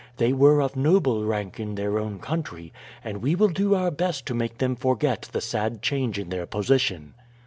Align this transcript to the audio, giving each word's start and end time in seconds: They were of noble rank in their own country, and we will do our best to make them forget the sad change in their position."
They 0.17 0.33
were 0.33 0.63
of 0.63 0.75
noble 0.75 1.25
rank 1.25 1.59
in 1.59 1.75
their 1.75 1.99
own 1.99 2.17
country, 2.17 2.73
and 3.03 3.21
we 3.21 3.35
will 3.35 3.49
do 3.49 3.75
our 3.75 3.91
best 3.91 4.25
to 4.25 4.33
make 4.33 4.57
them 4.57 4.75
forget 4.75 5.29
the 5.31 5.41
sad 5.41 5.83
change 5.83 6.17
in 6.17 6.29
their 6.29 6.47
position." 6.47 7.13